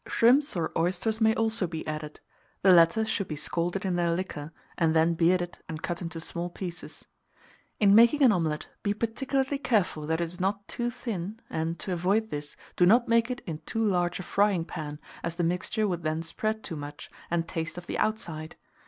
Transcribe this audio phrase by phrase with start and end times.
[0.07, 2.21] Shrimps or oysters may also be added:
[2.63, 6.49] the latter should be scalded in their liquor, and then bearded and cut into small
[6.49, 7.05] pieces.
[7.79, 11.93] In making an omelet, be particularly careful that it is not too thin, and, to
[11.93, 15.87] avoid this, do not make it in too large a frying pan, as the mixture
[15.87, 18.55] would then spread too much, and taste of the outside.